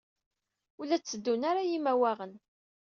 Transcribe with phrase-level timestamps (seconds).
[0.79, 2.33] Ur la tteddun ara yimawaɣen.